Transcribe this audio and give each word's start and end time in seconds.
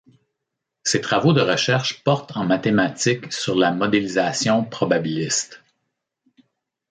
Ses 0.83 0.99
travaux 0.99 1.31
de 1.31 1.41
recherches 1.41 2.03
portent 2.03 2.35
en 2.35 2.43
mathématiques 2.43 3.31
sur 3.31 3.53
la 3.53 3.71
modélisation 3.71 4.65
probabiliste. 4.65 5.63